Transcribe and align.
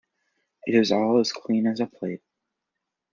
It 0.65 0.73
is 0.73 0.91
all 0.91 1.19
as 1.19 1.31
clean 1.31 1.67
as 1.67 1.79
a 1.79 1.85
plate. 1.85 2.23